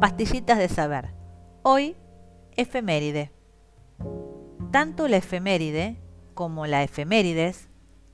[0.00, 1.14] Pastillitas de saber.
[1.62, 1.96] Hoy,
[2.54, 3.32] efeméride.
[4.70, 5.96] Tanto la efeméride
[6.34, 7.70] como la efemérides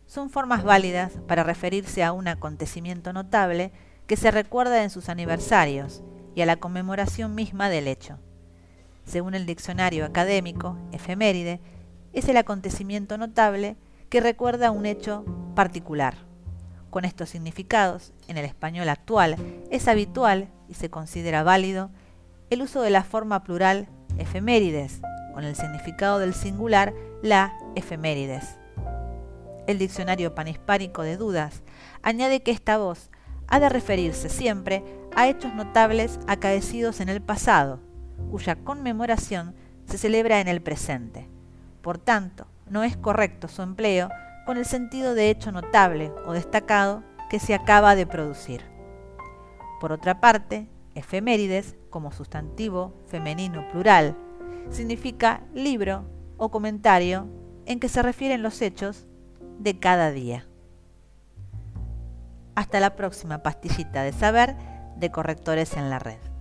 [0.06, 3.72] son formas válidas para referirse a un acontecimiento notable
[4.06, 6.04] que se recuerda en sus aniversarios
[6.36, 8.20] y a la conmemoración misma del hecho.
[9.04, 11.60] Según el diccionario académico, efeméride
[12.12, 13.76] es el acontecimiento notable
[14.08, 15.24] que recuerda un hecho
[15.56, 16.14] particular.
[16.90, 19.34] Con estos significados, en el español actual
[19.70, 21.90] es habitual se considera válido
[22.50, 25.00] el uso de la forma plural efemérides,
[25.32, 28.58] con el significado del singular la efemérides.
[29.66, 31.62] El diccionario panhispánico de dudas
[32.02, 33.10] añade que esta voz
[33.48, 37.80] ha de referirse siempre a hechos notables acaecidos en el pasado,
[38.30, 39.54] cuya conmemoración
[39.86, 41.28] se celebra en el presente.
[41.80, 44.08] Por tanto, no es correcto su empleo
[44.46, 48.71] con el sentido de hecho notable o destacado que se acaba de producir.
[49.82, 54.16] Por otra parte, efemérides, como sustantivo femenino plural,
[54.70, 56.04] significa libro
[56.36, 57.26] o comentario
[57.66, 59.08] en que se refieren los hechos
[59.58, 60.46] de cada día.
[62.54, 64.54] Hasta la próxima pastillita de saber
[64.98, 66.31] de correctores en la red.